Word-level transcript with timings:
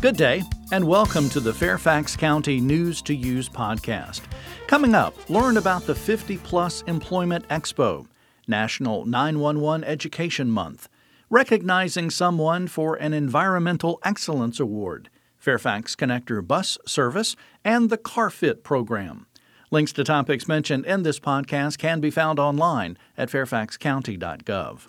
Good 0.00 0.16
day, 0.16 0.44
and 0.70 0.86
welcome 0.86 1.28
to 1.30 1.40
the 1.40 1.52
Fairfax 1.52 2.14
County 2.14 2.60
News 2.60 3.02
to 3.02 3.16
Use 3.16 3.48
podcast. 3.48 4.20
Coming 4.68 4.94
up, 4.94 5.28
learn 5.28 5.56
about 5.56 5.86
the 5.86 5.94
50 5.94 6.38
Plus 6.38 6.82
Employment 6.82 7.48
Expo, 7.48 8.06
National 8.46 9.04
911 9.04 9.82
Education 9.82 10.52
Month, 10.52 10.88
recognizing 11.30 12.10
someone 12.10 12.68
for 12.68 12.94
an 12.94 13.12
Environmental 13.12 13.98
Excellence 14.04 14.60
Award, 14.60 15.10
Fairfax 15.36 15.96
Connector 15.96 16.46
Bus 16.46 16.78
Service, 16.86 17.34
and 17.64 17.90
the 17.90 17.98
CarFit 17.98 18.62
program. 18.62 19.26
Links 19.72 19.92
to 19.94 20.04
topics 20.04 20.46
mentioned 20.46 20.86
in 20.86 21.02
this 21.02 21.18
podcast 21.18 21.76
can 21.76 21.98
be 21.98 22.12
found 22.12 22.38
online 22.38 22.96
at 23.16 23.30
fairfaxcounty.gov. 23.30 24.82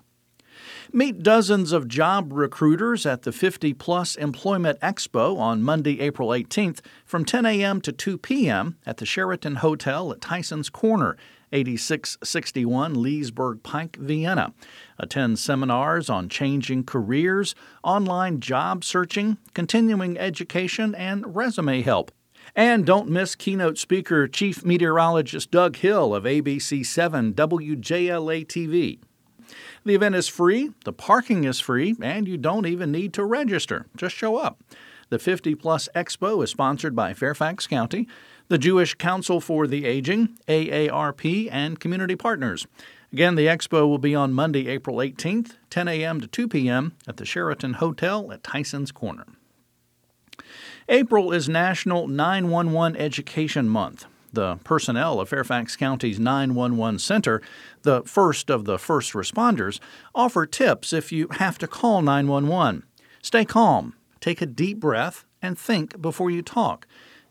Meet 0.92 1.24
dozens 1.24 1.72
of 1.72 1.88
job 1.88 2.32
recruiters 2.34 3.06
at 3.06 3.24
the 3.24 3.32
50 3.32 3.74
Plus 3.76 4.16
Employment 4.16 4.80
Expo 4.80 5.38
on 5.38 5.62
Monday, 5.62 6.00
April 6.00 6.30
18th 6.30 6.80
from 7.06 7.26
10 7.26 7.46
a.m. 7.46 7.82
to 7.82 7.92
2 7.92 8.18
p.m. 8.18 8.78
at 8.86 8.98
the 8.98 9.06
Sheraton 9.06 9.56
Hotel 9.56 10.12
at 10.12 10.22
Tyson's 10.22 10.70
Corner, 10.70 11.16
8661 11.52 13.02
Leesburg 13.02 13.64
Pike, 13.64 13.98
Vienna. 13.98 14.54
Attend 14.98 15.40
seminars 15.40 16.10
on 16.10 16.30
changing 16.30 16.84
careers, 16.84 17.56
online 17.84 18.40
job 18.40 18.84
searching, 18.84 19.38
continuing 19.54 20.18
education, 20.18 20.94
and 20.96 21.36
resume 21.36 21.82
help. 21.82 22.12
And 22.56 22.86
don't 22.86 23.10
miss 23.10 23.36
keynote 23.36 23.78
speaker 23.78 24.28
Chief 24.28 24.66
Meteorologist 24.66 25.52
Doug 25.52 25.78
Hill 25.78 26.16
of 26.16 26.24
ABC 26.24 26.86
7 26.86 27.34
WJLA 27.34 28.46
TV. 28.46 29.00
The 29.86 29.96
event 29.96 30.16
is 30.16 30.28
free, 30.28 30.72
the 30.86 30.94
parking 30.94 31.44
is 31.44 31.60
free, 31.60 31.96
and 32.02 32.28
you 32.28 32.38
don't 32.38 32.66
even 32.66 32.92
need 32.92 33.14
to 33.14 33.24
register. 33.24 33.88
Just 33.96 34.16
show 34.16 34.38
up. 34.38 34.62
The 35.10 35.20
50 35.20 35.56
Plus 35.56 35.90
Expo 35.96 36.44
is 36.44 36.52
sponsored 36.52 36.96
by 36.96 37.14
Fairfax 37.14 37.66
County, 37.66 38.08
the 38.48 38.58
Jewish 38.58 38.94
Council 38.96 39.42
for 39.42 39.68
the 39.68 39.86
Aging, 39.86 40.38
AARP, 40.48 41.50
and 41.52 41.80
community 41.80 42.16
partners. 42.16 42.68
Again, 43.12 43.36
the 43.36 43.48
expo 43.48 43.88
will 43.88 43.98
be 43.98 44.14
on 44.14 44.34
Monday, 44.34 44.68
April 44.68 44.98
18th, 44.98 45.54
10 45.72 45.88
a.m. 45.88 46.22
to 46.22 46.28
2 46.28 46.48
p.m. 46.48 46.94
at 47.08 47.18
the 47.18 47.26
Sheraton 47.26 47.74
Hotel 47.74 48.32
at 48.32 48.44
Tyson's 48.44 48.92
Corner. 48.92 49.26
April 50.88 51.32
is 51.32 51.50
National 51.50 52.08
911 52.08 53.00
Education 53.00 53.68
Month 53.68 54.06
the 54.34 54.58
personnel 54.64 55.20
of 55.20 55.30
Fairfax 55.30 55.76
County's 55.76 56.20
911 56.20 57.00
Center, 57.00 57.42
the 57.84 58.02
first 58.04 58.50
of 58.50 58.66
the 58.66 58.78
first 58.78 59.14
responders, 59.14 59.80
offer 60.14 60.46
tips 60.46 60.94
if 60.94 61.12
you 61.12 61.28
have 61.32 61.58
to 61.58 61.68
call 61.68 62.02
911. 62.02 62.84
Stay 63.22 63.46
calm, 63.46 63.96
take 64.20 64.42
a 64.42 64.46
deep 64.46 64.80
breath, 64.80 65.26
and 65.42 65.58
think 65.58 66.02
before 66.02 66.30
you 66.30 66.42
talk. 66.42 66.88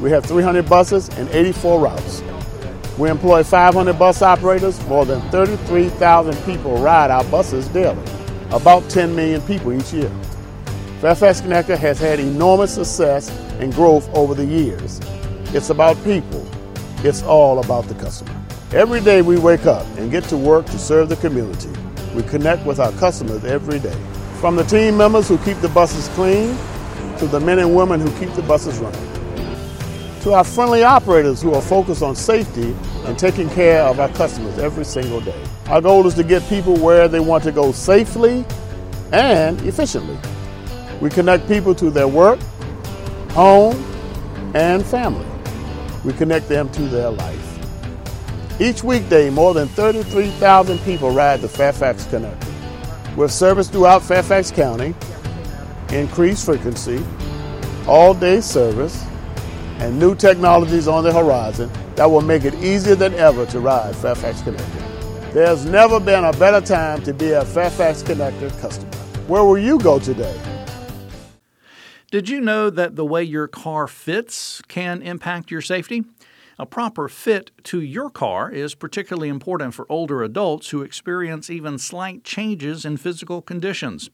We 0.00 0.10
have 0.10 0.24
300 0.26 0.68
buses 0.68 1.08
and 1.18 1.28
84 1.30 1.80
routes. 1.80 2.22
We 2.98 3.10
employ 3.10 3.42
500 3.42 3.98
bus 3.98 4.22
operators. 4.22 4.84
More 4.86 5.04
than 5.04 5.20
33,000 5.30 6.36
people 6.44 6.76
ride 6.76 7.10
our 7.10 7.24
buses 7.24 7.66
daily, 7.68 8.04
about 8.50 8.88
10 8.90 9.16
million 9.16 9.40
people 9.42 9.72
each 9.72 9.92
year. 9.92 10.10
Fairfax 11.04 11.42
Connector 11.42 11.76
has 11.76 11.98
had 11.98 12.18
enormous 12.18 12.76
success 12.76 13.28
and 13.60 13.74
growth 13.74 14.08
over 14.14 14.32
the 14.32 14.46
years. 14.46 15.02
It's 15.52 15.68
about 15.68 16.02
people. 16.02 16.48
It's 17.06 17.22
all 17.22 17.62
about 17.62 17.84
the 17.88 17.94
customer. 17.96 18.34
Every 18.72 19.02
day 19.02 19.20
we 19.20 19.38
wake 19.38 19.66
up 19.66 19.86
and 19.98 20.10
get 20.10 20.24
to 20.24 20.38
work 20.38 20.64
to 20.64 20.78
serve 20.78 21.10
the 21.10 21.16
community. 21.16 21.68
We 22.14 22.22
connect 22.22 22.64
with 22.64 22.80
our 22.80 22.90
customers 22.92 23.44
every 23.44 23.80
day. 23.80 23.94
From 24.40 24.56
the 24.56 24.62
team 24.64 24.96
members 24.96 25.28
who 25.28 25.36
keep 25.44 25.58
the 25.58 25.68
buses 25.68 26.08
clean 26.14 26.56
to 27.18 27.26
the 27.26 27.38
men 27.38 27.58
and 27.58 27.76
women 27.76 28.00
who 28.00 28.10
keep 28.18 28.34
the 28.34 28.40
buses 28.40 28.78
running. 28.78 30.22
To 30.22 30.32
our 30.32 30.42
friendly 30.42 30.84
operators 30.84 31.42
who 31.42 31.52
are 31.52 31.60
focused 31.60 32.02
on 32.02 32.16
safety 32.16 32.74
and 33.04 33.18
taking 33.18 33.50
care 33.50 33.82
of 33.82 34.00
our 34.00 34.08
customers 34.08 34.58
every 34.58 34.86
single 34.86 35.20
day. 35.20 35.44
Our 35.66 35.82
goal 35.82 36.06
is 36.06 36.14
to 36.14 36.24
get 36.24 36.42
people 36.48 36.78
where 36.78 37.08
they 37.08 37.20
want 37.20 37.44
to 37.44 37.52
go 37.52 37.72
safely 37.72 38.46
and 39.12 39.60
efficiently. 39.66 40.18
We 41.04 41.10
connect 41.10 41.46
people 41.48 41.74
to 41.74 41.90
their 41.90 42.08
work, 42.08 42.40
home, 43.32 43.76
and 44.54 44.82
family. 44.82 45.26
We 46.02 46.14
connect 46.14 46.48
them 46.48 46.70
to 46.70 46.80
their 46.88 47.10
life. 47.10 48.58
Each 48.58 48.82
weekday, 48.82 49.28
more 49.28 49.52
than 49.52 49.68
33,000 49.68 50.78
people 50.78 51.10
ride 51.10 51.42
the 51.42 51.48
Fairfax 51.48 52.06
Connector. 52.06 53.16
With 53.16 53.30
service 53.30 53.68
throughout 53.68 54.02
Fairfax 54.02 54.50
County, 54.50 54.94
increased 55.90 56.46
frequency, 56.46 57.04
all 57.86 58.14
day 58.14 58.40
service, 58.40 59.04
and 59.80 59.98
new 59.98 60.14
technologies 60.14 60.88
on 60.88 61.04
the 61.04 61.12
horizon 61.12 61.70
that 61.96 62.06
will 62.06 62.22
make 62.22 62.44
it 62.44 62.54
easier 62.64 62.94
than 62.94 63.12
ever 63.16 63.44
to 63.44 63.60
ride 63.60 63.94
Fairfax 63.96 64.40
Connector. 64.40 65.32
There's 65.34 65.66
never 65.66 66.00
been 66.00 66.24
a 66.24 66.32
better 66.32 66.66
time 66.66 67.02
to 67.02 67.12
be 67.12 67.32
a 67.32 67.44
Fairfax 67.44 68.02
Connector 68.02 68.58
customer. 68.58 68.90
Where 69.26 69.44
will 69.44 69.58
you 69.58 69.78
go 69.78 69.98
today? 69.98 70.53
Did 72.14 72.28
you 72.28 72.40
know 72.40 72.70
that 72.70 72.94
the 72.94 73.04
way 73.04 73.24
your 73.24 73.48
car 73.48 73.88
fits 73.88 74.62
can 74.68 75.02
impact 75.02 75.50
your 75.50 75.60
safety? 75.60 76.04
A 76.60 76.64
proper 76.64 77.08
fit 77.08 77.50
to 77.64 77.80
your 77.80 78.08
car 78.08 78.52
is 78.52 78.76
particularly 78.76 79.28
important 79.28 79.74
for 79.74 79.84
older 79.88 80.22
adults 80.22 80.70
who 80.70 80.82
experience 80.82 81.50
even 81.50 81.76
slight 81.76 82.22
changes 82.22 82.84
in 82.84 82.98
physical 82.98 83.42
conditions. 83.42 84.10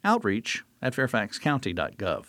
outreach 0.03 0.63
at 0.83 0.93
fairfaxcounty.gov. 0.93 2.25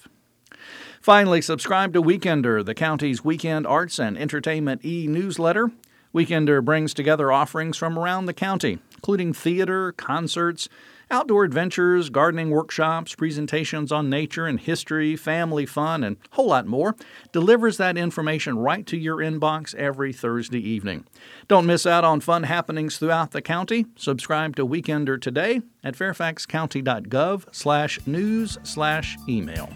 Finally, 1.05 1.43
subscribe 1.43 1.93
to 1.93 2.01
Weekender, 2.01 2.65
the 2.65 2.73
county's 2.73 3.23
weekend 3.23 3.67
arts 3.67 3.99
and 3.99 4.17
entertainment 4.17 4.83
e 4.87 5.07
newsletter. 5.07 5.71
Weekender 6.15 6.65
brings 6.65 6.95
together 6.95 7.31
offerings 7.31 7.77
from 7.77 7.99
around 7.99 8.25
the 8.25 8.33
county, 8.33 8.79
including 8.95 9.35
theater, 9.35 9.93
concerts, 9.93 10.67
outdoor 11.11 11.45
adventures, 11.45 12.09
gardening 12.09 12.49
workshops, 12.49 13.15
presentations 13.15 13.93
on 13.93 14.09
nature 14.09 14.47
and 14.47 14.59
history, 14.59 15.15
family 15.15 15.67
fun, 15.67 16.03
and 16.03 16.17
a 16.33 16.37
whole 16.37 16.47
lot 16.47 16.67
more. 16.67 16.97
Delivers 17.33 17.77
that 17.77 17.99
information 17.99 18.57
right 18.57 18.87
to 18.87 18.97
your 18.97 19.19
inbox 19.19 19.75
every 19.75 20.15
Thursday 20.15 20.67
evening. 20.67 21.05
Don't 21.49 21.67
miss 21.67 21.85
out 21.85 22.05
on 22.05 22.21
fun 22.21 22.45
happenings 22.45 22.97
throughout 22.97 23.33
the 23.33 23.43
county. 23.43 23.85
Subscribe 23.95 24.57
to 24.57 24.67
Weekender 24.67 25.21
today 25.21 25.61
at 25.83 25.99
fairfaxcounty.gov 25.99 27.45
slash 27.55 27.99
news 28.07 28.57
slash 28.63 29.19
email. 29.29 29.69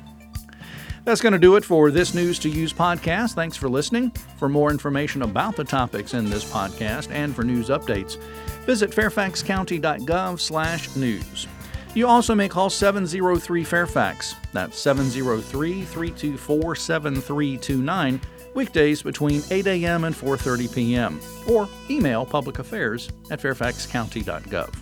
That's 1.08 1.22
going 1.22 1.32
to 1.32 1.38
do 1.38 1.56
it 1.56 1.64
for 1.64 1.90
this 1.90 2.12
News 2.12 2.38
to 2.40 2.50
Use 2.50 2.70
podcast. 2.70 3.32
Thanks 3.32 3.56
for 3.56 3.66
listening. 3.66 4.10
For 4.36 4.46
more 4.46 4.70
information 4.70 5.22
about 5.22 5.56
the 5.56 5.64
topics 5.64 6.12
in 6.12 6.28
this 6.28 6.44
podcast 6.44 7.10
and 7.10 7.34
for 7.34 7.44
news 7.44 7.70
updates, 7.70 8.18
visit 8.66 8.90
fairfaxcounty.gov/news. 8.90 11.46
You 11.94 12.06
also 12.06 12.34
may 12.34 12.46
call 12.46 12.68
703 12.68 13.64
Fairfax. 13.64 14.34
That's 14.52 14.78
703 14.78 15.82
324 15.82 16.76
7329 16.76 18.20
weekdays 18.54 19.02
between 19.02 19.42
8 19.50 19.66
a.m. 19.66 20.04
and 20.04 20.14
4:30 20.14 20.74
p.m. 20.74 21.18
or 21.48 21.70
email 21.88 22.26
public 22.26 22.58
affairs 22.58 23.08
at 23.30 23.40
fairfaxcounty.gov. 23.40 24.74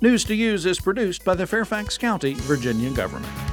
News 0.00 0.24
to 0.24 0.34
Use 0.34 0.64
is 0.64 0.80
produced 0.80 1.26
by 1.26 1.34
the 1.34 1.46
Fairfax 1.46 1.98
County, 1.98 2.32
Virginia 2.32 2.88
government. 2.92 3.51